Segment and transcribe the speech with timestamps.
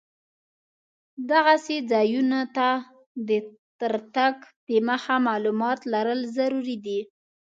[1.29, 2.67] دغسې ځایونو ته
[3.79, 4.35] تر تګ
[4.67, 6.99] دمخه معلومات لرل ضرور دي.